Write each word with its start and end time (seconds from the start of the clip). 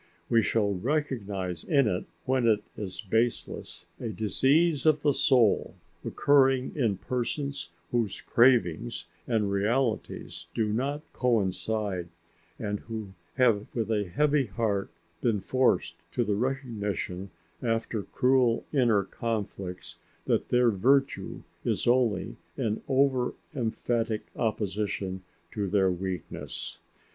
We 0.29 0.41
shall 0.41 0.73
recognise 0.73 1.63
in 1.63 1.87
it, 1.87 2.05
when 2.25 2.47
it 2.47 2.63
is 2.75 3.01
baseless, 3.01 3.85
a 3.99 4.09
disease 4.09 4.87
of 4.87 5.03
the 5.03 5.13
soul 5.13 5.75
occurring 6.03 6.75
in 6.75 6.97
persons 6.97 7.69
whose 7.91 8.19
cravings 8.19 9.05
and 9.27 9.51
realities 9.51 10.47
do 10.55 10.73
not 10.73 11.03
coincide 11.13 12.09
and 12.57 12.79
who 12.79 13.13
have 13.35 13.67
with 13.75 13.91
a 13.91 14.05
heavy 14.09 14.47
heart 14.47 14.89
been 15.21 15.39
forced 15.39 15.93
to 16.13 16.23
the 16.23 16.33
recognition 16.33 17.29
after 17.61 18.01
cruel 18.01 18.65
inner 18.73 19.03
conflicts 19.03 19.99
that 20.25 20.49
their 20.49 20.71
virtue 20.71 21.43
is 21.63 21.85
only 21.85 22.37
an 22.57 22.81
over 22.87 23.35
emphatic 23.53 24.23
opposition 24.35 25.21
to 25.51 25.69
their 25.69 25.91
weakness. 25.91 26.79